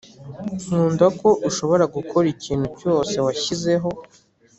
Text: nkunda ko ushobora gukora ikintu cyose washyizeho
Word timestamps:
nkunda 0.63 1.05
ko 1.19 1.29
ushobora 1.49 1.83
gukora 1.95 2.25
ikintu 2.35 2.67
cyose 2.79 3.15
washyizeho 3.25 3.89